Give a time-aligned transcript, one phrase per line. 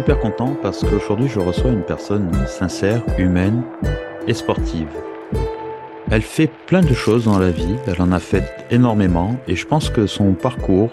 [0.00, 3.62] super content parce qu'aujourd'hui je reçois une personne sincère, humaine
[4.26, 4.88] et sportive.
[6.10, 9.66] Elle fait plein de choses dans la vie, elle en a fait énormément et je
[9.66, 10.88] pense que son parcours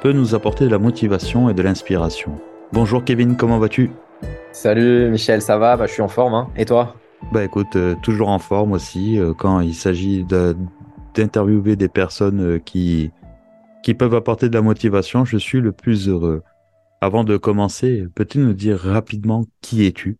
[0.00, 2.32] peut nous apporter de la motivation et de l'inspiration.
[2.72, 3.90] Bonjour Kevin, comment vas-tu?
[4.52, 5.76] Salut Michel, ça va?
[5.76, 6.48] Bah, Je suis en forme, hein.
[6.56, 6.94] et toi?
[7.32, 10.24] Bah écoute, euh, toujours en forme aussi euh, quand il s'agit
[11.14, 13.10] d'interviewer des personnes euh, qui,
[13.82, 16.42] qui peuvent apporter de la motivation, je suis le plus heureux.
[17.00, 20.18] Avant de commencer, peux-tu nous dire rapidement qui es-tu?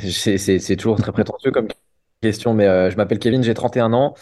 [0.00, 1.68] C'est toujours très prétentieux comme
[2.20, 4.14] question, mais euh, je m'appelle Kevin, j'ai 31 ans.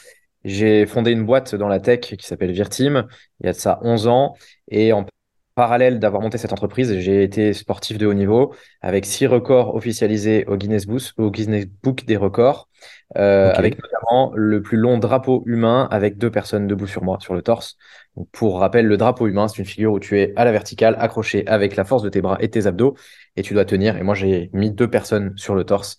[0.44, 3.06] J'ai fondé une boîte dans la tech qui s'appelle Virtim
[3.40, 4.36] il y a de ça 11 ans.
[4.68, 5.04] Et en
[5.54, 10.44] parallèle d'avoir monté cette entreprise, j'ai été sportif de haut niveau avec six records officialisés
[10.46, 12.68] au Guinness Book, au Guinness Book des records,
[13.16, 17.34] euh, avec notamment le plus long drapeau humain avec deux personnes debout sur moi, sur
[17.34, 17.76] le torse.
[18.16, 20.96] Donc, pour rappel, le drapeau humain, c'est une figure où tu es à la verticale,
[20.98, 22.94] accroché avec la force de tes bras et tes abdos,
[23.36, 23.96] et tu dois tenir.
[23.96, 25.96] Et moi, j'ai mis deux personnes sur le torse,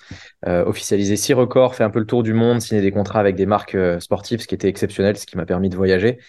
[0.48, 3.36] euh, officialisé six records, fait un peu le tour du monde, signé des contrats avec
[3.36, 6.20] des marques euh, sportives, ce qui était exceptionnel, ce qui m'a permis de voyager.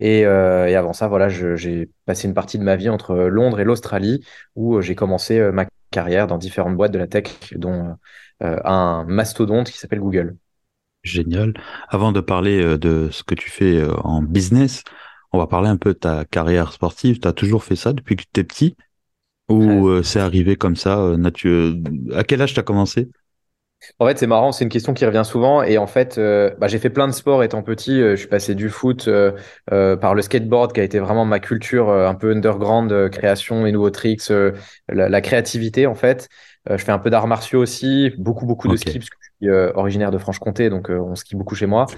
[0.00, 3.60] Et, euh, et, avant ça, voilà, j'ai passé une partie de ma vie entre Londres
[3.60, 4.24] et l'Australie,
[4.56, 7.96] où j'ai commencé ma carrière dans différentes boîtes de la tech, dont
[8.40, 10.36] un mastodonte qui s'appelle Google.
[11.02, 11.54] Génial.
[11.88, 14.82] Avant de parler de ce que tu fais en business,
[15.32, 17.20] on va parler un peu de ta carrière sportive.
[17.20, 18.76] Tu as toujours fait ça depuis que tu étais petit?
[19.48, 21.74] Ou euh, c'est arrivé comme ça euh,
[22.14, 23.10] À quel âge tu as commencé?
[23.98, 25.62] En fait, c'est marrant, c'est une question qui revient souvent.
[25.62, 28.00] Et en fait, euh, bah, j'ai fait plein de sports étant petit.
[28.00, 29.08] je suis passé du foot
[29.68, 33.90] par le skateboard, qui a été vraiment ma culture un peu underground, création et nouveaux
[33.90, 34.32] tricks,
[34.88, 36.28] la, créativité en fait.
[36.68, 39.50] je fais un peu d'arts martiaux aussi, beaucoup beaucoup de ski parce que je suis
[39.74, 41.86] originaire de Franche-Comté, donc on skie beaucoup chez moi.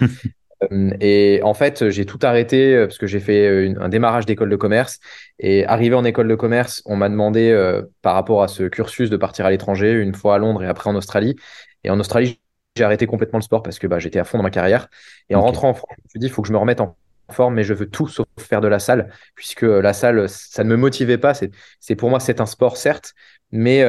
[0.73, 4.27] Euh, et en fait, j'ai tout arrêté euh, parce que j'ai fait euh, un démarrage
[4.27, 5.01] d'école de commerce.
[5.39, 7.55] Et arrivé en école de commerce, on m'a demandé
[8.03, 10.91] par rapport à ce cursus de partir à l'étranger, une fois à Londres et après
[10.91, 11.37] en Australie.
[11.87, 12.41] Et en Australie,
[12.77, 14.89] j'ai arrêté complètement le sport parce que bah, j'étais à fond dans ma carrière.
[15.31, 16.81] Et en rentrant en France, je me suis dit, il faut que je me remette
[16.81, 16.97] en
[17.31, 20.69] forme, mais je veux tout sauf faire de la salle, puisque la salle, ça ne
[20.69, 21.33] me motivait pas.
[21.35, 23.15] C'est pour moi, c'est un sport, certes,
[23.51, 23.85] mais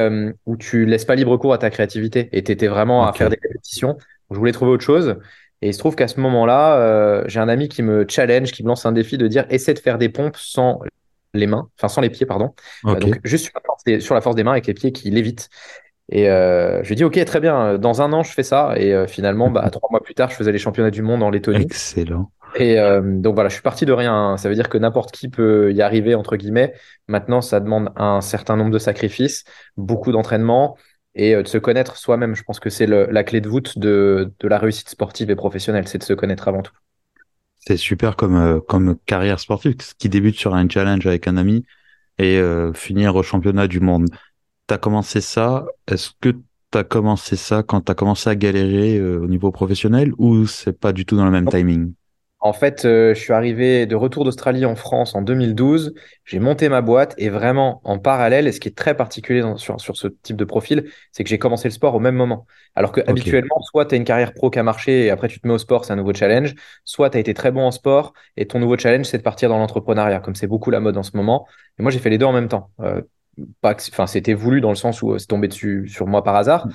[0.46, 2.28] où tu laisses pas libre cours à ta créativité.
[2.32, 3.98] Et tu étais vraiment à faire des compétitions.
[4.30, 5.16] je voulais trouver autre chose.
[5.60, 8.62] Et il se trouve qu'à ce moment-là, euh, j'ai un ami qui me challenge, qui
[8.62, 10.80] me lance un défi de dire essaie de faire des pompes sans
[11.34, 12.54] les mains, enfin sans les pieds, pardon.
[12.86, 14.92] Euh, donc juste sur la, force des, sur la, force des, mains avec les pieds
[14.92, 15.50] qui lévitent.
[16.10, 18.74] Et euh, je lui dis ok, très bien, dans un an je fais ça.
[18.76, 21.30] Et euh, finalement, bah, trois mois plus tard, je faisais les championnats du monde en
[21.30, 21.62] Lettonie.
[21.62, 22.30] Excellent.
[22.58, 24.38] Et donc voilà, je suis parti de rien.
[24.38, 26.72] Ça veut dire que n'importe qui peut y arriver, entre guillemets.
[27.06, 29.44] Maintenant, ça demande un certain nombre de sacrifices,
[29.76, 30.76] beaucoup d'entraînement
[31.18, 32.34] et euh, de se connaître soi-même.
[32.34, 35.86] Je pense que c'est la clé de voûte de, de, la réussite sportive et professionnelle,
[35.86, 36.72] c'est de se connaître avant tout.
[37.58, 41.66] C'est super comme, euh, comme carrière sportive qui débute sur un challenge avec un ami
[42.18, 44.08] et euh, finir au championnat du monde.
[44.68, 48.36] Tu as commencé ça, est-ce que tu as commencé ça quand tu as commencé à
[48.36, 51.94] galérer au niveau professionnel ou c'est pas du tout dans le même timing?
[52.40, 55.94] en fait, euh, je suis arrivé de retour d'Australie en France en 2012.
[56.24, 59.80] J'ai monté ma boîte et vraiment en parallèle, et ce qui est très particulier sur,
[59.80, 62.46] sur, ce type de profil, c'est que j'ai commencé le sport au même moment.
[62.76, 65.40] Alors que habituellement, soit tu as une carrière pro qui a marché et après tu
[65.40, 67.72] te mets au sport, c'est un nouveau challenge, soit tu as été très bon en
[67.72, 70.96] sport et ton nouveau challenge, c'est de partir dans l'entrepreneuriat, comme c'est beaucoup la mode
[70.96, 71.46] en ce moment.
[71.78, 72.70] Et moi, j'ai fait les deux en même temps.
[72.80, 73.02] Euh,
[73.60, 76.36] pas enfin c'était voulu dans le sens où euh, c'est tombé dessus sur moi par
[76.36, 76.68] hasard.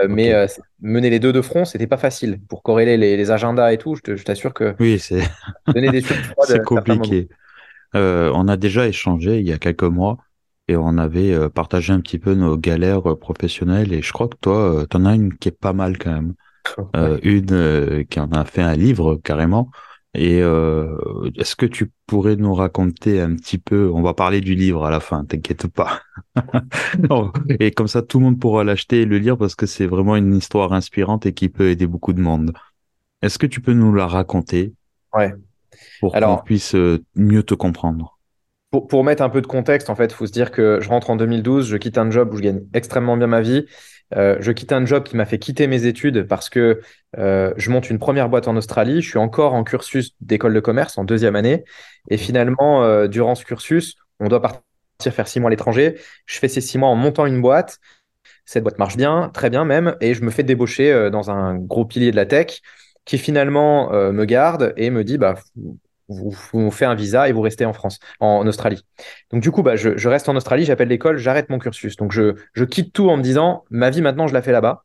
[0.00, 0.46] Euh, mais euh,
[0.80, 2.40] mener les deux de front c'était pas facile.
[2.48, 5.22] Pour corréler les, agendas et tout je t'assure que oui c'est
[5.74, 6.02] donner des
[6.42, 7.28] c'est compliqué.
[7.94, 10.18] On a déjà échangé il y a quelques mois
[10.68, 14.84] et on avait partagé un petit peu nos galères professionnelles et je crois que toi
[14.90, 16.34] tu en as une qui est pas mal quand même.
[17.22, 19.70] Une qui en a fait un livre carrément
[20.16, 20.96] et euh,
[21.36, 24.90] est-ce que tu pourrais nous raconter un petit peu, on va parler du livre à
[24.90, 26.00] la fin, t'inquiète pas.
[27.60, 30.16] et comme ça, tout le monde pourra l'acheter et le lire parce que c'est vraiment
[30.16, 32.52] une histoire inspirante et qui peut aider beaucoup de monde.
[33.20, 34.72] Est-ce que tu peux nous la raconter?
[35.12, 35.34] Ouais.
[36.00, 38.15] Pour qu'on puisse euh, mieux te comprendre.
[38.88, 41.10] Pour, mettre un peu de contexte, en fait, il faut se dire que je rentre
[41.10, 43.66] en 2012, je quitte un job où je gagne extrêmement bien ma vie.
[44.14, 46.80] Euh, je quitte un job qui m'a fait quitter mes études parce que
[47.18, 49.02] euh, je monte une première boîte en Australie.
[49.02, 51.64] Je suis encore en cursus d'école de commerce en deuxième année.
[52.08, 54.60] Et finalement, euh, durant ce cursus, on doit partir
[55.12, 55.98] faire six mois à l'étranger.
[56.26, 57.78] Je fais ces six mois en montant une boîte.
[58.44, 61.84] Cette boîte marche bien, très bien même, et je me fais débaucher dans un gros
[61.84, 62.60] pilier de la tech
[63.04, 65.34] qui finalement me garde et me dit bah
[66.08, 68.84] vous, vous faites un visa et vous restez en France, en, Australie.
[69.30, 71.96] Donc du coup, bah, je, reste en Australie, j'appelle l'école, j'arrête mon cursus.
[71.96, 74.84] Donc je, je, quitte tout en me disant, ma vie maintenant, je la fais là-bas.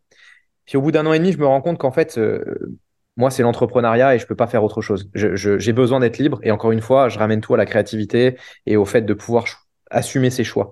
[0.66, 2.78] Puis au bout d'un an et demi, je me rends compte qu'en fait, euh,
[3.18, 5.10] moi, c'est l'entrepreneuriat et je peux pas faire autre chose.
[5.14, 8.78] J'ai besoin d'être libre et encore une fois, je ramène tout à la créativité et
[8.78, 9.46] au fait de pouvoir
[9.90, 10.72] assumer ses choix.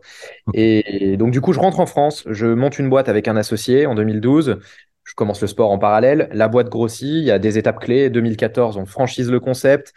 [0.54, 3.86] Et, donc, du coup, je rentre en France, je monte une boîte avec un associé
[3.86, 4.60] en 2012.
[5.04, 6.30] Je commence le sport en parallèle.
[6.32, 8.10] La boîte grossit, il y a des étapes clés.
[8.10, 9.94] 2014, on franchise le concept.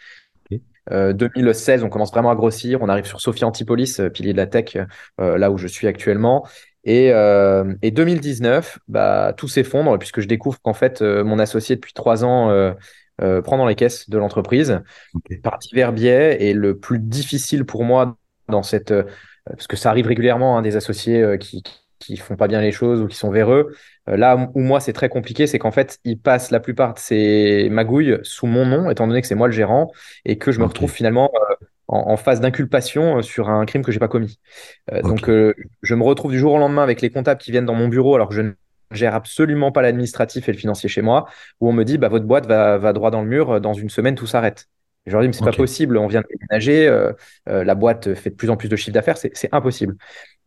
[0.91, 2.81] 2016, euh, on commence vraiment à grossir.
[2.81, 4.77] On arrive sur Sophie Antipolis, euh, pilier de la tech,
[5.19, 6.45] euh, là où je suis actuellement.
[6.85, 12.73] Et, 2019, bah, tout s'effondre puisque je découvre qu'en fait, mon associé depuis trois ans
[13.17, 14.81] prend dans les caisses de l'entreprise
[15.43, 16.43] par divers biais.
[16.43, 18.17] Et le plus difficile pour moi
[18.49, 18.93] dans cette,
[19.45, 21.63] parce que ça arrive régulièrement, hein, des associés qui,
[21.99, 23.73] qui font pas bien les choses ou qui sont véreux.
[24.07, 27.69] Là où moi c'est très compliqué, c'est qu'en fait ils passent la plupart de ces
[27.71, 29.91] magouilles sous mon nom, étant donné que c'est moi le gérant
[30.25, 31.31] et que je me retrouve finalement
[31.87, 34.39] en, phase d'inculpation euh, sur un crime que j'ai pas commis.
[34.91, 37.65] Euh, donc, euh, je me retrouve du jour au lendemain avec les comptables qui viennent
[37.65, 38.51] dans mon bureau alors que je ne
[38.91, 41.27] gère absolument pas l'administratif et le financier chez moi,
[41.59, 44.15] où on me dit bah, votre boîte va, droit dans le mur, dans une semaine
[44.15, 44.67] tout s'arrête.
[45.05, 47.09] Je leur dis mais c'est pas possible, on vient de déménager,
[47.45, 49.97] la boîte fait de plus en plus de chiffre d'affaires, c'est impossible.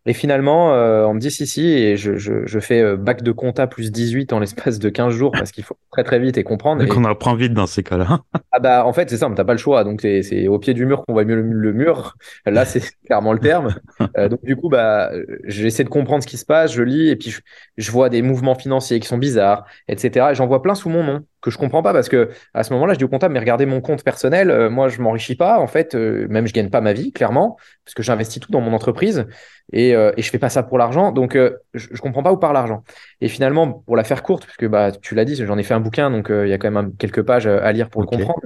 [0.06, 3.22] Et finalement, euh, on me dit si, si, et je, je, je fais euh, bac
[3.22, 6.38] de compta plus 18 en l'espace de 15 jours parce qu'il faut très très vite
[6.38, 6.84] et comprendre.
[6.84, 8.20] Donc on apprend vite dans ces cas-là.
[8.52, 9.82] ah bah en fait c'est simple, t'as pas le choix.
[9.82, 12.16] Donc c'est au pied du mur qu'on voit mieux le, mur.
[12.46, 13.74] Là c'est clairement le terme.
[14.18, 15.10] Euh, donc du coup bah
[15.44, 17.40] j'essaie de comprendre ce qui se passe, je lis et puis je,
[17.76, 20.28] je vois des mouvements financiers qui sont bizarres, etc.
[20.30, 22.72] Et j'en vois plein sous mon nom que je comprends pas parce que à ce
[22.74, 25.58] moment-là, je dis au comptable, mais regardez mon compte personnel, euh, moi je m'enrichis pas,
[25.58, 28.72] en fait, même je gagne pas ma vie, clairement, parce que j'investis tout dans mon
[28.72, 29.26] entreprise
[29.72, 32.36] et, euh, et je fais pas ça pour l'argent, donc je, je, comprends pas où
[32.36, 32.84] part l'argent.
[33.20, 35.80] Et finalement, pour la faire courte, puisque bah tu l'as dit, j'en ai fait un
[35.80, 38.40] bouquin, donc il y a quand même quelques pages à lire pour le comprendre.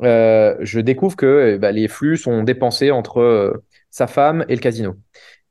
[0.00, 4.96] je découvre que bah, les flux sont dépensés entre sa femme et le casino.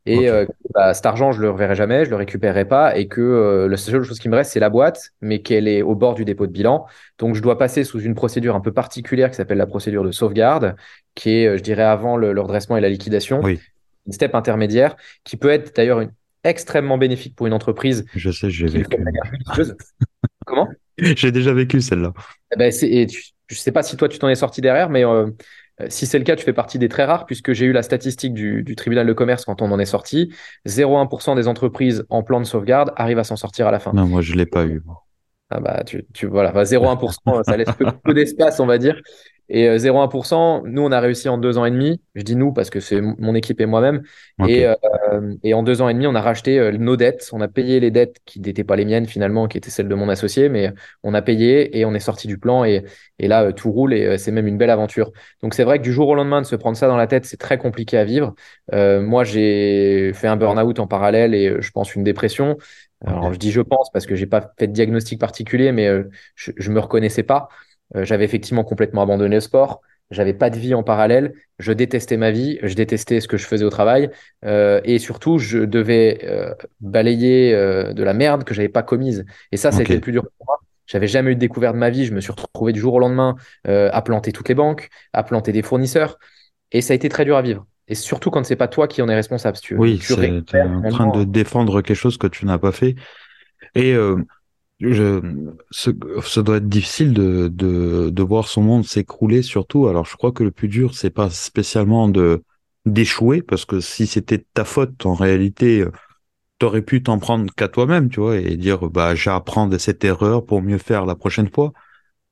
[0.05, 3.21] Et euh, bah, cet argent, je le reverrai jamais, je le récupérerai pas, et que
[3.21, 6.15] euh, la seule chose qui me reste, c'est la boîte, mais qu'elle est au bord
[6.15, 6.85] du dépôt de bilan.
[7.19, 10.11] Donc, je dois passer sous une procédure un peu particulière qui s'appelle la procédure de
[10.11, 10.75] sauvegarde,
[11.13, 13.41] qui est, euh, je dirais, avant le, redressement et la liquidation.
[13.43, 13.59] Oui.
[14.05, 16.03] Une step intermédiaire, qui peut être d'ailleurs
[16.43, 18.05] extrêmement bénéfique pour une entreprise.
[18.15, 18.97] Je sais, j'ai vécu.
[20.45, 20.67] Comment?
[20.97, 22.13] J'ai déjà vécu celle-là.
[22.53, 23.07] Eh ben, et
[23.47, 25.29] je sais pas si toi tu t'en es sorti derrière, mais euh,
[25.87, 28.33] si c'est le cas, tu fais partie des très rares, puisque j'ai eu la statistique
[28.33, 30.33] du, tribunal de commerce quand on en est sorti.
[30.67, 33.93] 0,1% des entreprises en plan de sauvegarde arrivent à s'en sortir à la fin.
[33.93, 34.81] Non, moi, je ne l'ai pas eu.
[35.49, 37.69] Ah bah, tu, tu voilà, 0,1%, ça laisse
[38.03, 39.01] peu d'espace, on va dire.
[39.49, 41.99] Et 0,1%, euh, nous, on a réussi en deux ans et demi.
[42.13, 44.03] Je dis nous parce que c'est mon équipe et moi-même.
[44.47, 44.75] Et, euh,
[45.43, 47.29] et, en deux ans et demi, on a racheté euh, nos dettes.
[47.33, 49.95] On a payé les dettes qui n'étaient pas les miennes finalement, qui étaient celles de
[49.95, 52.63] mon associé, mais on a payé et on est sorti du plan.
[52.63, 52.85] Et,
[53.17, 55.11] et là, tout roule et c'est même une belle aventure.
[55.41, 57.25] Donc c'est vrai que du jour au lendemain, de se prendre ça dans la tête,
[57.25, 58.35] c'est très compliqué à vivre.
[58.71, 62.57] moi, j'ai fait un burn-out en parallèle et je pense une dépression.
[63.05, 65.89] Alors je dis je pense parce que j'ai pas fait de diagnostic particulier, mais
[66.35, 67.49] je, je me reconnaissais pas.
[67.95, 69.81] Euh, j'avais effectivement complètement abandonné le sport.
[70.11, 71.33] J'avais pas de vie en parallèle.
[71.59, 72.57] Je détestais ma vie.
[72.63, 74.09] Je détestais ce que je faisais au travail.
[74.43, 79.25] Euh, et surtout, je devais euh, balayer de la merde que j'avais pas commise.
[79.51, 80.59] Et ça, c'était le plus dur pour moi.
[80.87, 82.05] J'avais jamais eu de découverte de ma vie.
[82.05, 83.35] Je me suis retrouvé du jour au lendemain
[83.65, 86.17] à planter toutes les banques, à planter des fournisseurs.
[86.71, 87.67] Et ça a été très dur à vivre.
[87.89, 89.79] Et surtout quand c'est pas toi qui en es responsable, si tu veux.
[89.79, 92.95] Oui, tu es en train de défendre quelque chose que tu n'as pas fait.
[93.75, 93.95] Et
[94.79, 95.21] je,
[95.71, 99.87] ce, doit être difficile de, de, de voir son monde s'écrouler surtout.
[99.87, 102.43] Alors je crois que le plus dur, c'est pas spécialement de
[102.85, 105.85] d'échouer, parce que si c'était ta faute, en réalité,
[106.59, 110.45] t'aurais pu t'en prendre qu'à toi-même, tu vois, et dire bah j'apprends de cette erreur
[110.45, 111.73] pour mieux faire la prochaine fois.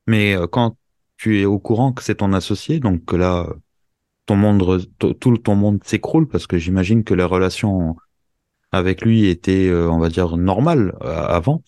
[0.07, 0.77] Mais euh, quand
[1.17, 3.49] tu es au courant que c'est ton associé, donc là
[4.27, 7.95] ton monde, tout ton monde s'écroule parce que j'imagine que la relation
[8.71, 11.63] avec lui était, euh, on va dire, normale euh, avant.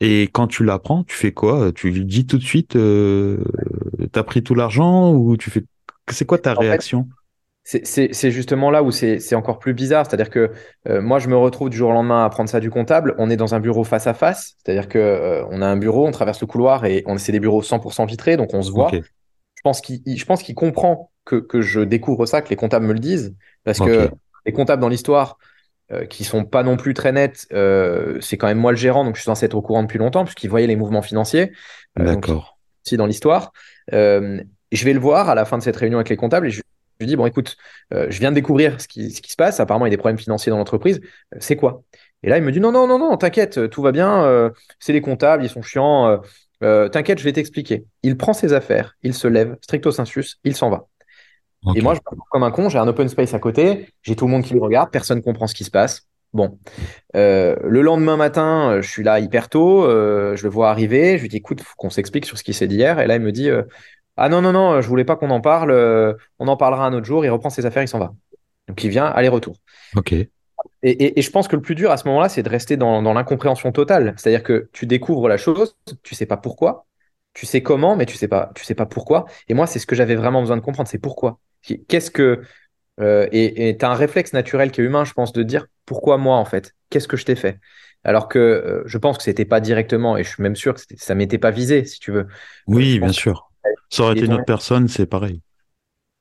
[0.00, 1.72] Et quand tu l'apprends, tu fais quoi?
[1.72, 3.42] Tu lui dis tout de suite, euh,
[4.12, 5.64] t'as pris tout l'argent ou tu fais
[6.10, 7.08] C'est quoi ta réaction?
[7.64, 10.04] C'est justement là où c'est encore plus bizarre.
[10.04, 10.50] C'est-à-dire que
[10.88, 13.14] euh, moi, je me retrouve du jour au lendemain à prendre ça du comptable.
[13.16, 14.56] On est dans un bureau face à face.
[14.62, 17.40] C'est-à-dire que euh, on a un bureau, on traverse le couloir et on c'est des
[17.40, 18.90] bureaux 100% vitrés, donc on se voit.
[18.92, 23.34] Je pense qu'il comprend que, que, je découvre ça, que les comptables me le disent,
[23.64, 24.10] parce que
[24.46, 25.38] les comptables dans l'histoire,
[25.92, 29.04] euh, qui sont pas non plus très nets, euh, c'est quand même moi le gérant,
[29.04, 31.52] donc je suis censé être au courant depuis longtemps, puisqu'il voyait les mouvements financiers.
[31.98, 32.58] Euh, D'accord.
[32.84, 33.52] Si dans l'histoire.
[33.92, 36.62] je vais le voir à la fin de cette réunion avec les comptables et je
[37.00, 37.56] lui dis, bon, écoute,
[37.90, 39.60] je viens de découvrir ce qui, ce qui se passe.
[39.60, 41.02] Apparemment, il y a des problèmes financiers dans l'entreprise.
[41.38, 41.82] c'est quoi?
[42.22, 44.50] Et là, il me dit, non, non, non, non, t'inquiète, tout va bien.
[44.78, 46.18] c'est les comptables, ils sont chiants.
[46.60, 47.84] t'inquiète, je vais t'expliquer.
[48.02, 50.86] Il prend ses affaires, il se lève, stricto sensus, il s'en va.
[51.74, 54.30] Et moi, je comme un con, j'ai un open space à côté, j'ai tout le
[54.30, 56.06] monde qui me regarde, personne ne comprend ce qui se passe.
[56.32, 56.58] Bon,
[57.14, 61.36] le lendemain matin, je suis là hyper tôt, je le vois arriver, je lui dis
[61.36, 63.00] écoute, faut qu'on s'explique sur ce qui s'est dit hier.
[63.00, 63.48] Et là, il me dit
[64.16, 65.72] ah non non non, je voulais pas qu'on en parle,
[66.38, 67.24] on en parlera un autre jour.
[67.24, 68.12] Il reprend ses affaires, il s'en va.
[68.68, 69.56] Donc il vient aller-retour.
[69.96, 70.14] Ok.
[70.82, 73.72] Et, je pense que le plus dur à ce moment-là, c'est de rester dans, l'incompréhension
[73.72, 74.14] totale.
[74.16, 76.86] C'est-à-dire que tu découvres la chose, tu sais pas pourquoi,
[77.32, 79.24] tu sais comment, mais tu sais pas, tu sais pas pourquoi.
[79.48, 81.38] Et moi, c'est ce que j'avais vraiment besoin de comprendre, c'est pourquoi.
[81.88, 82.42] Qu'est-ce que
[83.00, 86.16] euh, et tu as un réflexe naturel qui est humain, je pense, de dire pourquoi
[86.16, 87.58] moi en fait, qu'est-ce que je t'ai fait?
[88.04, 90.80] Alors que euh, je pense que c'était pas directement, et je suis même sûr que
[90.96, 92.28] ça m'était pas visé, si tu veux.
[92.66, 93.50] Oui, bien sûr.
[93.88, 95.40] Ça aurait été une autre personne, c'est pareil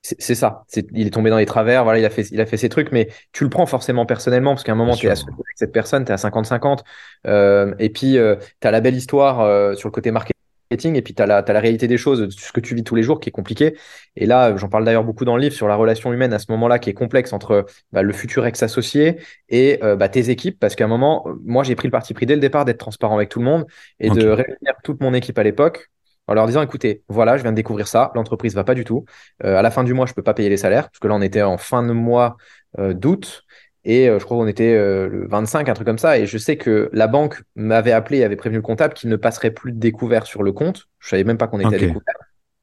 [0.03, 0.65] c'est ça.
[0.91, 2.91] il est tombé dans les travers, voilà, il a fait, il a fait ses trucs,
[2.91, 5.71] mais tu le prends forcément personnellement parce qu'à un moment, tu es associé avec cette
[5.71, 6.79] personne, tu es à 50-50.
[7.25, 10.32] Euh, et puis, euh, tu as la belle histoire euh, sur le côté marketing,
[10.73, 13.19] et puis tu as, la réalité des choses, ce que tu vis tous les jours
[13.19, 13.77] qui est compliqué.
[14.15, 16.51] Et là, j'en parle d'ailleurs beaucoup dans le livre sur la relation humaine à ce
[16.51, 19.17] moment-là qui est complexe entre bah, le futur ex-associé
[19.49, 22.35] et bah, tes équipes, parce qu'à un moment, moi, j'ai pris le parti pris dès
[22.35, 23.65] le départ d'être transparent avec tout le monde
[23.99, 25.89] et de réunir toute mon équipe à l'époque
[26.27, 29.05] en leur disant écoutez, voilà, je viens de découvrir ça, l'entreprise va pas du tout.
[29.43, 31.15] Euh, à la fin du mois, je peux pas payer les salaires, parce que là,
[31.15, 32.37] on était en fin de mois
[32.79, 33.43] euh, d'août,
[33.85, 36.17] et euh, je crois qu'on était le 25, un truc comme ça.
[36.17, 39.15] Et je sais que la banque m'avait appelé et avait prévenu le comptable qu'il ne
[39.15, 40.87] passerait plus de découvert sur le compte.
[40.99, 42.15] Je savais même pas qu'on était à découvert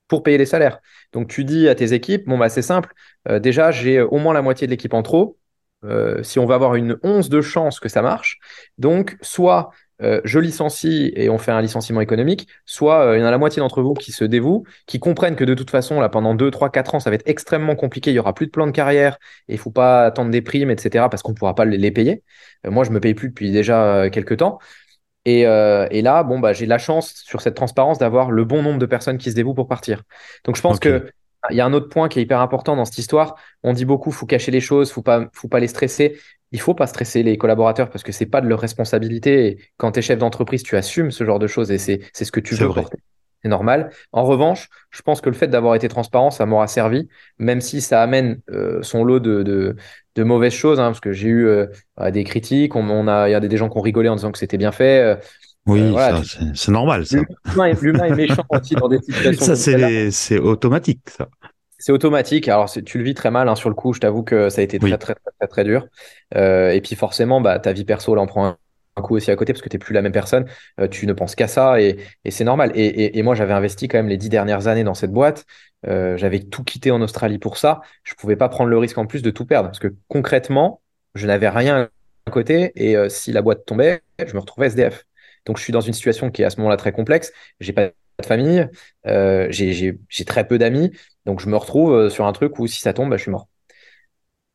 [0.08, 0.80] pour payer les salaires.
[1.12, 2.92] Donc tu dis à tes équipes, bon bah c'est simple,
[3.28, 5.38] déjà j'ai au moins la moitié de l'équipe en trop.
[6.22, 8.40] si on va avoir une once de chance que ça marche,
[8.76, 9.70] donc soit
[10.02, 13.30] euh, je licencie et on fait un licenciement économique, soit euh, il y en a
[13.30, 16.34] la moitié d'entre vous qui se dévouent, qui comprennent que de toute façon, là, pendant
[16.34, 18.66] 2, 3, 4 ans, ça va être extrêmement compliqué, il n'y aura plus de plan
[18.66, 21.54] de carrière et il ne faut pas attendre des primes, etc., parce qu'on ne pourra
[21.54, 22.22] pas les payer.
[22.66, 24.58] Euh, moi, je ne me paye plus depuis déjà quelques temps.
[25.26, 28.86] Et, là, bon, bah, j'ai la chance sur cette transparence d'avoir le bon nombre de
[28.86, 30.02] personnes qui se dévouent pour partir.
[30.44, 31.06] Donc, je pense que
[31.48, 33.36] il y a un autre point qui est hyper important dans cette histoire.
[33.62, 36.18] On dit beaucoup, faut cacher les choses, faut pas, faut pas les stresser
[36.52, 39.46] il faut pas stresser les collaborateurs parce que c'est pas de leur responsabilité.
[39.46, 42.32] Et quand tu es chef d'entreprise, tu assumes ce genre de choses et c'est ce
[42.32, 42.98] que tu veux porter.
[43.42, 43.90] C'est normal.
[44.12, 47.80] En revanche, je pense que le fait d'avoir été transparent, ça m'aura servi, même si
[47.80, 51.66] ça amène euh, son lot de, de, mauvaises choses, hein, parce que j'ai eu euh,
[52.12, 54.38] des critiques, on, a, il y a des gens qui ont rigolé en disant que
[54.38, 55.00] c'était bien fait.
[55.00, 55.16] Euh,
[55.64, 55.94] oui,
[56.54, 57.04] c'est normal.
[57.80, 59.54] L'humain est, méchant aussi dans des situations.
[59.54, 61.28] Ça, c'est automatique, ça.
[61.80, 62.46] C'est automatique.
[62.48, 63.94] Alors, tu le vis très mal hein, sur le coup.
[63.94, 65.86] Je t'avoue que ça a été très, très, très, très, dur.
[66.36, 68.56] Euh, et puis, forcément, bah, ta vie perso, en prend un,
[69.02, 70.44] coup aussi à côté parce que tu n'es plus la même personne.
[70.78, 71.96] Euh, tu ne penses qu'à ça et,
[72.28, 72.72] c'est normal.
[72.74, 75.46] Et, moi, j'avais investi quand même les dix dernières années dans cette boîte.
[75.86, 77.80] Euh, j'avais tout quitté en Australie pour ça.
[78.04, 80.82] Je ne pouvais pas prendre le risque en plus de tout perdre parce que concrètement,
[81.14, 81.88] je n'avais rien
[82.26, 82.72] à côté.
[82.74, 85.06] Et si la boîte tombait, je me retrouvais SDF.
[85.46, 87.32] Donc, je suis dans une situation qui est à ce moment-là très complexe.
[87.58, 87.88] J'ai pas
[88.20, 88.68] de famille,
[89.04, 90.90] j'ai très peu d'amis.
[91.26, 93.30] Donc je me retrouve euh, sur un truc où si ça tombe, bah, je suis
[93.30, 93.48] mort.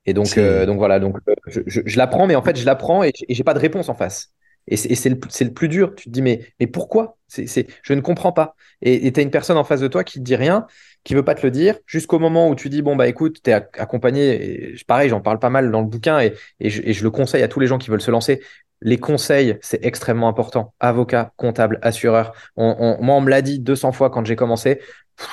[0.05, 3.03] Et donc, euh, donc voilà, donc euh, je, je, l'apprends, mais en fait, je l'apprends
[3.03, 4.31] et, et j'ai pas de réponse en face.
[4.67, 5.93] Et c'est le, le, plus dur.
[5.93, 7.17] Tu te dis, mais, mais pourquoi?
[7.27, 8.55] C'est Je ne comprends pas.
[8.81, 10.65] Et tu as une personne en face de toi qui te dit rien,
[11.03, 13.51] qui veut pas te le dire, jusqu'au moment où tu dis, bon, bah écoute, tu
[13.51, 14.71] es accompagné.
[14.71, 17.11] Et pareil, j'en parle pas mal dans le bouquin et, et, je, et, je, le
[17.11, 18.41] conseille à tous les gens qui veulent se lancer.
[18.85, 20.75] Les conseils, c'est extrêmement important.
[20.79, 22.33] Avocat, comptable, assureur.
[22.55, 24.79] On, moi, on me l'a dit 200 fois quand j'ai commencé.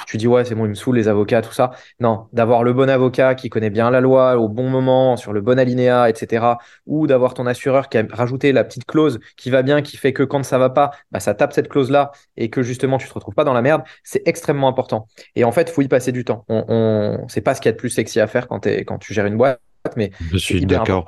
[0.07, 1.73] Tu dis ouais c'est bon il me saoule les avocats tout ça.
[1.99, 5.41] Non d'avoir le bon avocat qui connaît bien la loi au bon moment sur le
[5.41, 6.47] bon alinéa etc
[6.87, 10.13] ou d'avoir ton assureur qui a rajouté la petite clause qui va bien qui fait
[10.13, 13.09] que quand ça va pas bah, ça tape cette clause là et que justement tu
[13.09, 15.09] te retrouves pas dans la merde c'est extrêmement important.
[15.35, 16.45] Et en fait faut y passer du temps.
[16.49, 17.27] On, on...
[17.27, 19.13] c'est pas ce qu'il y a de plus sexy à faire quand, es, quand tu
[19.13, 19.61] gères une boîte
[19.97, 21.05] mais je suis d'accord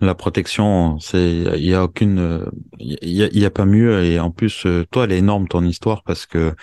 [0.00, 2.46] la protection, c'est il y a aucune,
[2.78, 5.64] il y a, y a, pas mieux et en plus toi elle est énorme ton
[5.64, 6.54] histoire parce que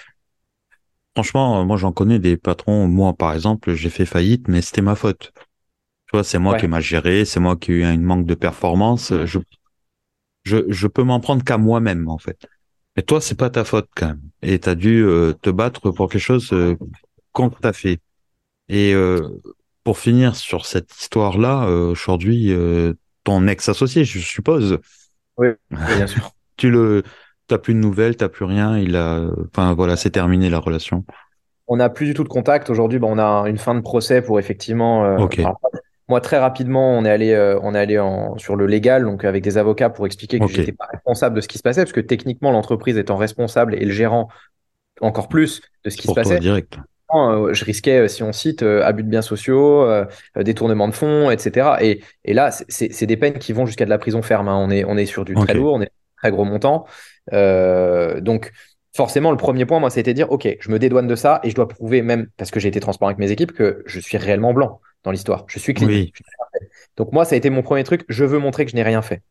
[1.15, 2.87] Franchement, moi j'en connais des patrons.
[2.87, 5.31] Moi, par exemple, j'ai fait faillite, mais c'était ma faute.
[6.07, 8.35] Tu vois, c'est moi qui m'a géré, c'est moi qui ai eu un manque de
[8.35, 9.13] performance.
[9.23, 9.39] Je,
[10.43, 12.45] je, je peux m'en prendre qu'à moi-même, en fait.
[12.97, 14.21] Et toi, c'est pas ta faute quand même.
[14.41, 16.75] Et tu as dû euh, te battre pour quelque chose euh,
[17.31, 17.99] qu'on t'a fait.
[18.67, 19.41] Et euh,
[19.85, 22.53] pour finir sur cette histoire-là, aujourd'hui,
[23.25, 24.79] ton ex-associé, je suppose.
[25.37, 26.31] Oui, bien sûr.
[26.55, 27.03] tu le,
[27.47, 28.77] T'as plus de nouvelles, t'as plus rien.
[28.77, 31.05] Il a, enfin voilà, c'est terminé la relation.
[31.67, 32.99] On n'a plus du tout de contact aujourd'hui.
[33.01, 35.05] on a une fin de procès pour effectivement.
[35.05, 35.17] Euh,
[36.07, 39.25] moi, très rapidement, on est allé, euh, on est allé en, sur le légal, donc
[39.25, 41.81] avec des avocats pour expliquer que je j'étais pas responsable de ce qui se passait,
[41.81, 44.29] parce que techniquement, l'entreprise étant responsable et le gérant
[45.01, 46.39] encore plus de ce qui se passait.
[46.39, 46.77] direct.
[47.15, 49.87] Euh, je risquais, si on cite, abus de biens sociaux,
[50.35, 51.77] détournement de fonds, etc.
[51.81, 54.47] Et, et là, c'est des peines qui vont jusqu'à de la prison ferme.
[54.47, 54.57] Hein.
[54.57, 56.85] On, est, on est sur du très lourd, on est très gros montant.
[57.33, 58.51] Euh, donc,
[58.95, 61.49] forcément, le premier point, moi, c'était de dire, OK, je me dédouane de ça et
[61.49, 64.17] je dois prouver, même parce que j'ai été transparent avec mes équipes, que je suis
[64.17, 65.45] réellement blanc dans l'histoire.
[65.47, 66.05] Je suis clean.
[66.97, 68.05] Donc moi, ça a été mon premier truc.
[68.09, 69.21] Je veux montrer que je n'ai rien fait.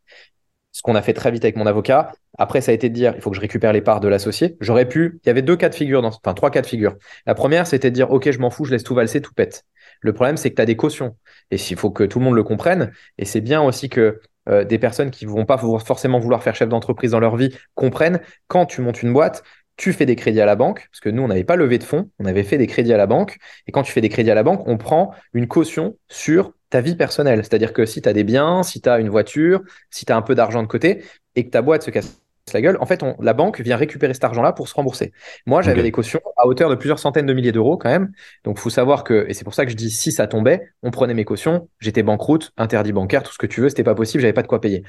[0.84, 2.12] Qu'on a fait très vite avec mon avocat.
[2.38, 4.56] Après, ça a été de dire, il faut que je récupère les parts de l'associé.
[4.60, 5.18] J'aurais pu.
[5.24, 6.08] Il y avait deux cas de figure, dans...
[6.08, 6.94] enfin trois cas de figure.
[7.26, 9.64] La première, c'était de dire, ok, je m'en fous, je laisse tout valser, tout pète.
[10.00, 11.16] Le problème, c'est que tu as des cautions.
[11.50, 12.92] Et il faut que tout le monde le comprenne.
[13.18, 16.68] Et c'est bien aussi que euh, des personnes qui vont pas forcément vouloir faire chef
[16.68, 19.42] d'entreprise dans leur vie comprennent quand tu montes une boîte,
[19.76, 21.84] tu fais des crédits à la banque, parce que nous, on n'avait pas levé de
[21.84, 23.38] fonds, on avait fait des crédits à la banque.
[23.66, 26.80] Et quand tu fais des crédits à la banque, on prend une caution sur ta
[26.80, 27.40] vie personnelle.
[27.40, 30.16] C'est-à-dire que si tu as des biens, si tu as une voiture, si tu as
[30.16, 31.04] un peu d'argent de côté
[31.34, 32.20] et que ta boîte se casse
[32.52, 35.12] la gueule, en fait, la banque vient récupérer cet argent-là pour se rembourser.
[35.46, 38.12] Moi, j'avais des cautions à hauteur de plusieurs centaines de milliers d'euros quand même.
[38.44, 40.90] Donc, faut savoir que, et c'est pour ça que je dis si ça tombait, on
[40.90, 44.20] prenait mes cautions, j'étais banqueroute, interdit bancaire, tout ce que tu veux, c'était pas possible,
[44.20, 44.84] j'avais pas de quoi payer.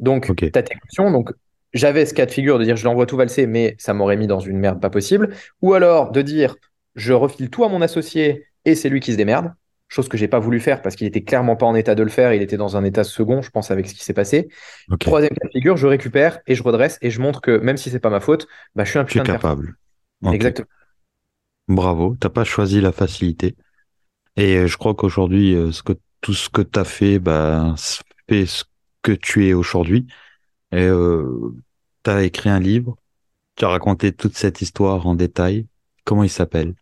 [0.00, 1.10] Donc, tu as tes cautions.
[1.10, 1.32] Donc,
[1.72, 4.26] j'avais ce cas de figure de dire je l'envoie tout valser, mais ça m'aurait mis
[4.26, 5.34] dans une merde pas possible.
[5.62, 6.56] Ou alors de dire
[6.94, 9.52] je refile tout à mon associé et c'est lui qui se démerde.
[9.88, 12.10] Chose que j'ai pas voulu faire parce qu'il était clairement pas en état de le
[12.10, 12.32] faire.
[12.32, 14.48] Il était dans un état second, je pense, avec ce qui s'est passé.
[15.00, 17.90] Troisième cas de figure, je récupère et je redresse et je montre que même si
[17.90, 18.46] c'est pas ma faute,
[18.76, 19.76] bah, je suis un putain capable.
[20.30, 20.68] Exactement.
[21.66, 23.56] Bravo, t'as pas choisi la facilité.
[24.36, 27.74] Et euh, je crois qu'aujourd'hui, euh, ce que, tout ce que tu as fait, bah,
[28.28, 28.64] fait ce
[29.02, 30.06] que tu es aujourd'hui.
[30.72, 31.54] Et euh,
[32.04, 32.96] tu as écrit un livre,
[33.56, 35.66] tu as raconté toute cette histoire en détail.
[36.04, 36.74] Comment il s'appelle?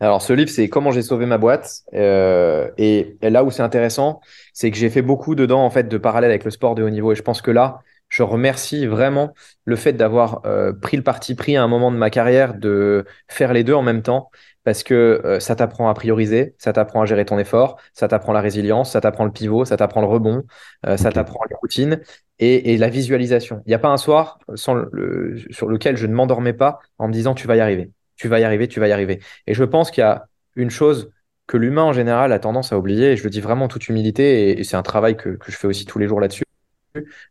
[0.00, 1.82] Alors, ce livre, c'est Comment j'ai sauvé ma boîte.
[1.94, 4.20] Euh, et, là où c'est intéressant,
[4.52, 6.90] c'est que j'ai fait beaucoup dedans, en fait, de parallèles avec le sport de haut
[6.90, 7.12] niveau.
[7.12, 7.80] Et je pense que là,
[8.10, 9.32] je remercie vraiment
[9.64, 13.06] le fait d'avoir euh, pris le parti pris à un moment de ma carrière de
[13.28, 14.30] faire les deux en même temps
[14.64, 18.32] parce que euh, ça t'apprend à prioriser, ça t'apprend à gérer ton effort, ça t'apprend
[18.32, 20.42] la résilience, ça t'apprend le pivot, ça t'apprend le rebond,
[20.86, 22.00] euh, ça t'apprend les routines
[22.38, 23.62] et, la visualisation.
[23.64, 27.34] Il n'y a pas un soir sur lequel je ne m'endormais pas en me disant
[27.34, 29.20] tu vas y arriver, tu vas y arriver, tu vas y arriver.
[29.46, 30.26] Et je pense qu'il y a
[30.56, 31.10] une chose
[31.46, 33.88] que l'humain en général a tendance à oublier, et je le dis vraiment en toute
[33.88, 36.44] humilité, et, c'est un travail que je fais aussi tous les jours là-dessus,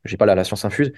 [0.06, 0.92] j'ai pas la, science infuse,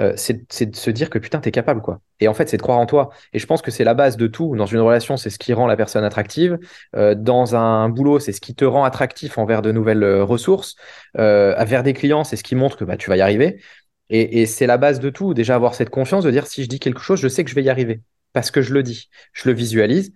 [0.00, 2.00] euh, c'est de se dire que putain, t'es capable, quoi.
[2.20, 3.10] Et en fait, c'est de croire en toi.
[3.32, 4.56] Et je pense que c'est la base de tout.
[4.56, 6.58] Dans une relation, c'est ce qui rend la personne attractive.
[6.94, 10.76] Euh, dans un boulot, c'est ce qui te rend attractif envers de nouvelles euh, ressources.
[11.14, 13.60] vers des clients, c'est ce qui montre que bah, tu vas y arriver.
[14.08, 15.34] Et, et c'est la base de tout.
[15.34, 17.54] Déjà, avoir cette confiance de dire si je dis quelque chose, je sais que je
[17.54, 18.02] vais y arriver.
[18.32, 19.08] Parce que je le dis.
[19.32, 20.12] Je le visualise,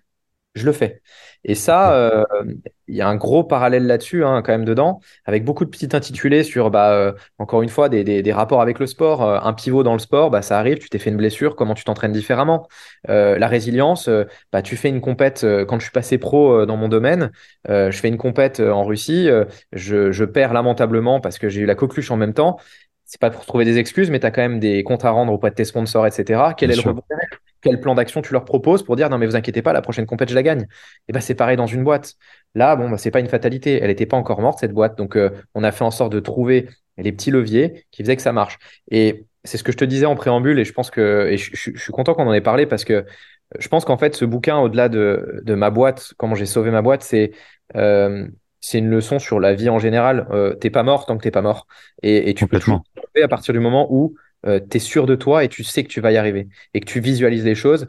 [0.55, 1.01] je le fais.
[1.45, 2.25] Et ça, euh,
[2.89, 5.89] il y a un gros parallèle là-dessus, hein, quand même, dedans, avec beaucoup de petits
[5.95, 9.23] intitulés sur, bah, euh, encore une fois, des, des, rapports avec le sport.
[9.23, 11.75] Euh, un pivot dans le sport, bah, ça arrive, tu t'es fait une blessure, comment
[11.75, 12.69] tu t'entraînes différemment?
[13.07, 14.09] la résilience,
[14.53, 17.31] bah, tu fais une compète, quand je suis passé pro dans mon domaine,
[17.69, 19.29] je fais une compète en Russie,
[19.73, 22.59] je, je perds lamentablement parce que j'ai eu la coqueluche en même temps.
[23.05, 25.33] C'est pas pour trouver des excuses, mais tu as quand même des comptes à rendre
[25.33, 26.55] auprès de tes sponsors, etc.
[26.57, 27.03] Quel est le rebond?
[27.62, 30.07] Quel plan d'action tu leur proposes pour dire non mais vous inquiétez pas, la prochaine
[30.07, 30.66] compète je la gagne.
[31.09, 32.14] Et ben c'est pareil dans une boîte.
[32.55, 35.16] Là bon bah, c'est pas une fatalité, elle n'était pas encore morte cette boîte, donc
[35.16, 36.68] euh, on a fait en sorte de trouver
[36.99, 38.59] les petits leviers qui faisaient que ça marche.
[38.90, 41.57] Et c'est ce que je te disais en préambule et je pense que et je,
[41.57, 43.05] suis content qu'on en ait parlé parce que
[43.59, 46.83] je pense qu'en fait ce bouquin au-delà de, de, ma boîte, comment j'ai sauvé ma
[46.83, 47.33] boîte, c'est
[47.77, 48.27] euh,
[48.61, 50.27] c'est une leçon sur la vie en général.
[50.31, 51.66] Euh, t'es pas mort tant que t'es pas mort.
[52.03, 52.79] Et, et tu peux tout
[53.23, 54.14] à partir du moment où
[54.46, 56.81] euh, tu es sûr de toi et tu sais que tu vas y arriver et
[56.81, 57.88] que tu visualises les choses.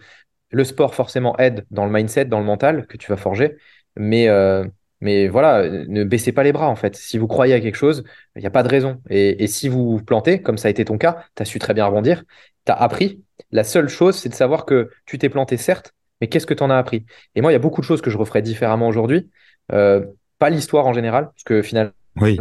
[0.50, 3.56] Le sport forcément aide dans le mindset, dans le mental que tu vas forger,
[3.96, 4.66] mais, euh,
[5.00, 6.96] mais voilà, ne baissez pas les bras en fait.
[6.96, 8.04] Si vous croyez à quelque chose,
[8.36, 9.02] il n'y a pas de raison.
[9.10, 11.74] Et, si vous vous plantez, comme ça a été ton cas, tu as su très
[11.74, 12.24] bien rebondir,
[12.66, 13.24] tu as appris.
[13.52, 16.64] La seule chose, c'est de savoir que tu t'es planté, certes, mais qu'est-ce que tu
[16.64, 17.06] en as appris?
[17.36, 19.30] Et moi, il y a beaucoup de choses que je referais différemment aujourd'hui.
[19.72, 20.06] Euh,
[20.38, 22.38] pas l'histoire en général, parce que finalement, oui.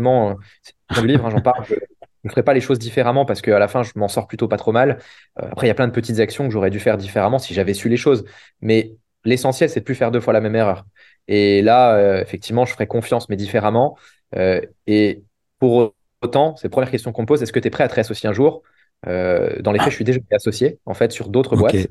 [0.91, 1.65] c'est le livre, hein, j'en parle,
[2.23, 4.49] je ne ferai pas les choses différemment parce qu'à la fin, je m'en sors plutôt
[4.49, 4.99] pas trop mal.
[5.41, 7.55] Euh, après, il y a plein de petites actions que j'aurais dû faire différemment si
[7.55, 8.25] j'avais su les choses.
[8.61, 8.93] Mais
[9.25, 10.85] l'essentiel, c'est de plus faire deux fois la même erreur.
[11.29, 13.97] Et là, euh, effectivement, je ferai confiance, mais différemment.
[14.37, 15.23] Euh, et
[15.59, 17.89] pour autant, c'est la première question qu'on me pose, est-ce que tu es prêt à
[17.89, 18.63] te réassocier un jour?
[19.07, 21.89] Dans les faits, je suis déjà associé, en fait, sur d'autres boîtes.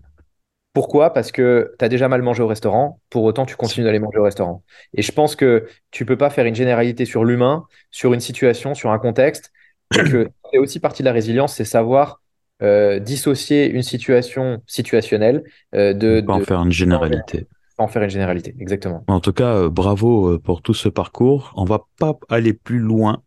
[0.74, 1.12] Pourquoi?
[1.12, 4.20] Parce que tu as déjà mal mangé au restaurant, pour autant tu continues d'aller manger
[4.20, 4.64] au restaurant.
[4.94, 8.76] Et je pense que tu peux pas faire une généralité sur l'humain, sur une situation,
[8.76, 9.52] sur un contexte,
[9.92, 12.22] c'est aussi partie de la résilience, c'est savoir
[12.62, 15.44] euh, dissocier une situation situationnelle
[15.76, 17.48] euh, de, pas en faire une généralité.
[17.78, 19.06] en faire une généralité, exactement.
[19.08, 21.54] En tout cas, euh, bravo pour tout ce parcours.
[21.56, 23.24] On va pas aller plus loin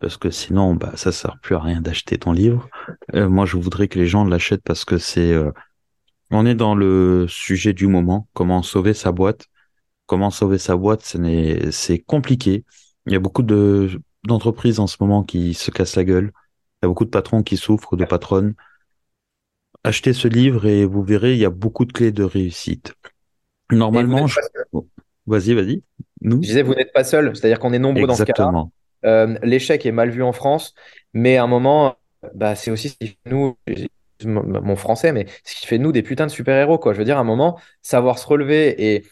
[0.00, 2.68] parce que sinon, bah, ça sert plus à rien d'acheter ton livre.
[3.14, 5.34] moi, je voudrais que les gens l'achètent parce que c'est,
[6.30, 8.28] on est dans le sujet du moment.
[8.34, 9.46] Comment sauver sa boîte?
[10.04, 11.16] Comment sauver sa boîte
[11.70, 12.64] C'est compliqué.
[13.06, 16.32] Il y a beaucoup de d'entreprises en ce moment qui se cassent la gueule.
[16.82, 18.54] Il y a beaucoup de patrons qui souffrent, de patronnes.
[19.84, 22.94] Achetez ce livre et vous verrez, il y a beaucoup de clés de réussite.
[23.70, 24.40] Normalement, je...
[25.26, 25.82] vas-y, vas-y.
[26.22, 26.36] Nous.
[26.36, 29.38] Je disais, vous n'êtes pas seul, c'est-à-dire qu'on est nombreux dans ce cas-là.
[29.42, 30.74] l'échec est mal vu en France,
[31.12, 31.96] mais à un moment,
[32.34, 33.56] bah, c'est aussi ce qui fait nous,
[34.24, 36.78] mon français, mais ce qui fait nous des putains de super-héros.
[36.78, 36.94] Quoi.
[36.94, 39.04] Je veux dire, à un moment, savoir se relever et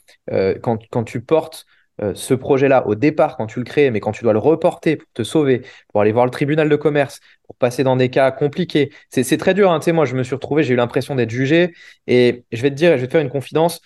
[0.61, 1.67] quand, quand tu portes
[2.01, 4.97] euh, ce projet-là au départ quand tu le crées, mais quand tu dois le reporter
[4.97, 8.31] pour te sauver, pour aller voir le tribunal de commerce, pour passer dans des cas
[8.31, 9.71] compliqués, c'est très dur.
[9.71, 9.79] Hein.
[9.81, 11.75] Tu sais, moi, je me suis retrouvé, j'ai eu l'impression d'être jugé.
[12.07, 13.81] Et je vais te dire, je vais te faire une confidence.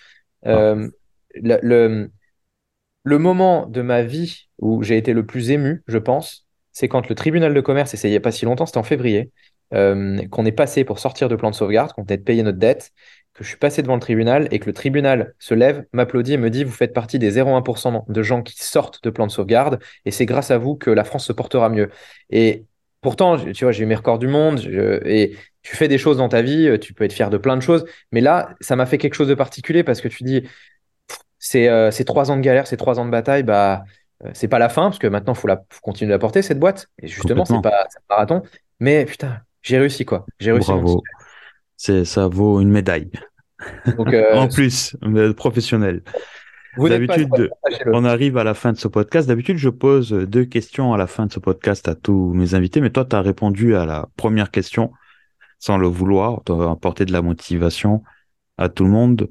[0.45, 0.89] Euh,
[1.35, 2.09] le,
[3.03, 7.09] le, moment de ma vie où j'ai été le plus ému, je pense, c'est quand
[7.09, 9.31] le tribunal de commerce, et il n'y a pas si longtemps, c'était en février,
[9.73, 12.57] euh, qu'on est passé pour sortir de plan de sauvegarde, qu'on venait de payer notre
[12.57, 12.91] dette
[13.37, 16.37] que je suis passé devant le tribunal et que le tribunal se lève, m'applaudit et
[16.37, 19.79] me dit Vous faites partie des 0,1% de gens qui sortent de plan de sauvegarde
[20.05, 21.89] et c'est grâce à vous que la France se portera mieux.
[22.31, 22.65] Et
[23.01, 24.59] pourtant, tu vois, j'ai eu mes records du monde
[25.05, 27.61] et tu fais des choses dans ta vie, tu peux être fier de plein de
[27.61, 30.43] choses, mais là, ça m'a fait quelque chose de particulier parce que tu dis
[31.37, 33.83] C'est euh, trois ans de galère, c'est trois ans de bataille, bah.
[34.25, 36.57] Euh, c'est pas la fin, parce que maintenant, il faut, faut continuer à porter cette
[36.57, 36.87] boîte.
[37.03, 38.41] Et justement, c'est pas un marathon.
[38.79, 40.25] Mais putain, j'ai réussi, quoi.
[40.39, 40.71] J'ai réussi.
[40.71, 41.03] Bravo
[41.77, 43.11] c'est ça vaut une médaille.
[43.97, 44.97] Euh, en plus,
[45.35, 46.01] professionnel.
[46.77, 47.49] D'habitude,
[47.87, 49.27] on arrive à la fin de ce podcast.
[49.27, 52.81] D'habitude, je pose deux questions à la fin de ce podcast à tous mes invités,
[52.81, 54.91] mais toi, tu as répondu à la première question
[55.59, 58.03] sans le vouloir, tu as apporté de la motivation
[58.59, 59.29] à tout le monde.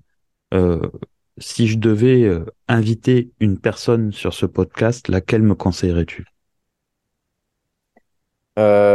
[0.55, 0.91] Euh,
[1.39, 6.25] si je devais euh, inviter une personne sur ce podcast, laquelle me conseillerais-tu?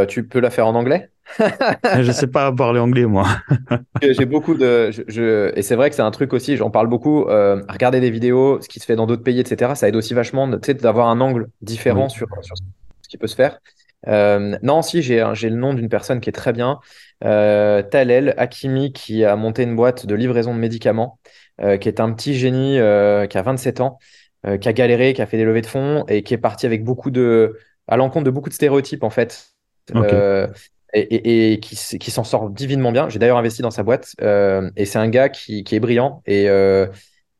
[0.10, 1.12] Tu peux la faire en anglais?
[1.40, 3.26] Je sais pas parler anglais, moi.
[4.02, 4.92] J'ai beaucoup de.
[4.92, 7.26] Je, Et c'est vrai que c'est un truc aussi, j'en parle beaucoup.
[7.26, 9.74] Euh, regarder des vidéos, ce qui se fait dans d'autres pays, etc.
[9.76, 13.60] Ça aide aussi vachement d'avoir un angle différent sur, sur, ce qui peut se faire.
[14.08, 16.80] Euh, non, si, j'ai le nom d'une personne qui est très bien.
[17.24, 21.20] Euh, Talel Hakimi, qui a monté une boîte de livraison de médicaments,
[21.80, 22.78] qui est un petit génie
[23.30, 24.00] qui a 27 ans,
[24.60, 26.84] qui a galéré, qui a fait des levées de fonds et qui est parti avec
[26.84, 27.58] beaucoup de.
[27.88, 29.48] à l'encontre de beaucoup de stéréotypes, en fait.
[29.94, 30.48] Okay
[30.94, 33.10] et, qui, s'en sort divinement bien.
[33.10, 36.50] J'ai d'ailleurs investi dans sa boîte euh, et c'est un gars qui, est brillant et
[36.50, 36.88] euh,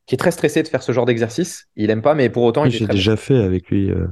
[0.06, 1.66] qui est très stressé de faire ce genre d'exercice.
[1.76, 3.90] Il aime pas, mais pour autant, J'ai déjà fait avec lui.
[3.90, 4.06] Euh,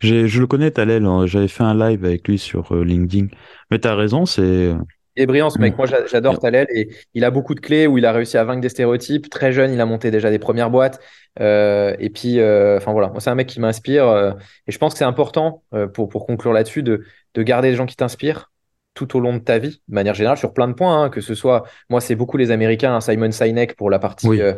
[0.00, 1.04] je le connais, Talel.
[1.04, 1.26] Hein.
[1.26, 3.26] J'avais fait un live avec lui sur LinkedIn.
[3.70, 4.72] Mais tu as raison, c'est.
[5.16, 5.76] Il est brillant ce mec.
[5.76, 8.60] Moi, j'adore Talel et il a beaucoup de clés où il a réussi à vaincre
[8.60, 9.28] des stéréotypes.
[9.28, 11.00] Très jeune, il a monté déjà des premières boîtes.
[11.38, 14.36] et puis, enfin voilà, c'est un mec qui m'inspire.
[14.66, 17.02] et je pense que c'est important pour, pour conclure là-dessus de,
[17.34, 18.49] de garder les gens qui t'inspirent
[18.94, 21.20] tout au long de ta vie, de manière générale, sur plein de points, hein, que
[21.20, 24.54] ce soit, moi, c'est beaucoup les Américains, hein, Simon Sinek pour la partie, euh,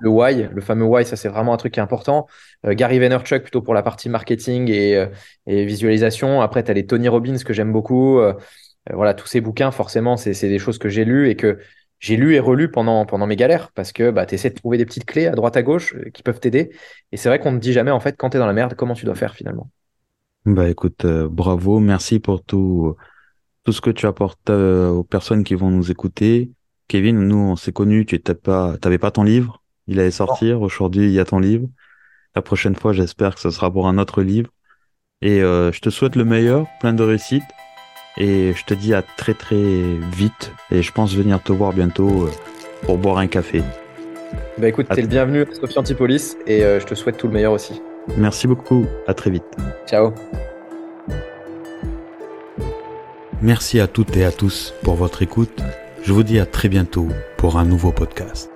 [0.00, 2.26] le why, le fameux why, ça c'est vraiment un truc qui est important.
[2.66, 5.06] Euh, Gary Vaynerchuk plutôt pour la partie marketing et, euh,
[5.46, 6.40] visualisation.
[6.40, 8.20] Après, tu as les Tony Robbins que j'aime beaucoup.
[8.92, 11.58] voilà, tous ces bouquins, forcément, c'est des choses que j'ai lues et que
[12.00, 14.76] j'ai lu et relu pendant, pendant mes galères parce que bah, tu essaies de trouver
[14.76, 16.70] des petites clés à droite à gauche qui peuvent t'aider.
[17.10, 18.74] Et c'est vrai qu'on ne dit jamais, en fait, quand tu es dans la merde,
[18.74, 19.70] comment tu dois faire finalement.
[20.44, 22.94] Bah écoute, bravo, merci pour tout
[23.64, 26.50] tout ce que tu apportes euh, aux personnes qui vont nous écouter.
[26.86, 30.60] Kevin, nous, on s'est connus, tu n'avais pas, pas ton livre, il allait sortir.
[30.60, 31.66] Aujourd'hui, il y a ton livre.
[32.36, 34.50] La prochaine fois, j'espère que ce sera pour un autre livre.
[35.22, 37.44] Et euh, je te souhaite le meilleur, plein de réussite.
[38.18, 40.52] Et je te dis à très très vite.
[40.70, 42.30] Et je pense venir te voir bientôt euh,
[42.82, 43.62] pour boire un café.
[44.58, 47.52] Bah écoute, t'es le bienvenu à Sophie Antipolis et je te souhaite tout le meilleur
[47.52, 47.80] aussi.
[48.16, 49.44] Merci beaucoup, à très vite.
[49.86, 50.12] Ciao.
[53.44, 55.60] Merci à toutes et à tous pour votre écoute.
[56.02, 58.50] Je vous dis à très bientôt pour un nouveau podcast.